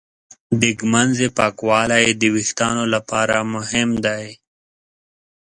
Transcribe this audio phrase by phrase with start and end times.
[0.59, 4.25] د ږمنځې پاکوالی د وېښتانو لپاره مهم دی.